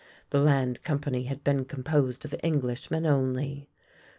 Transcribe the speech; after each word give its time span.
The 0.31 0.39
Land 0.39 0.83
Com 0.83 0.97
pany 0.97 1.27
had 1.27 1.43
been 1.43 1.63
composed 1.63 2.25
of 2.25 2.33
Englishmen 2.41 3.05
only. 3.05 3.69